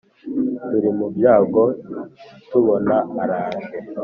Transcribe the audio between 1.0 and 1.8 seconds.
byago